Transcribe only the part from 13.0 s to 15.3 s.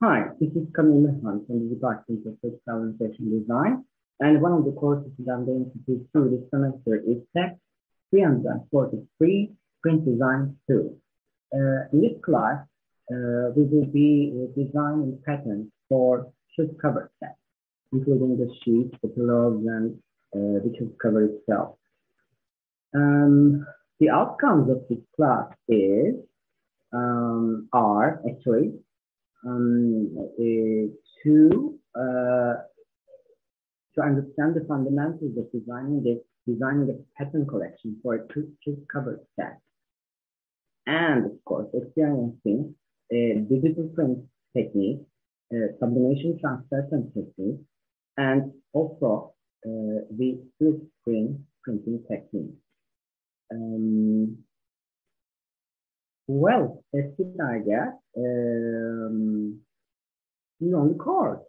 uh, we will be designing